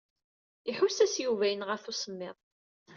[0.69, 2.37] Iḥuss-as Yuba yenɣa-t usemmiḍ.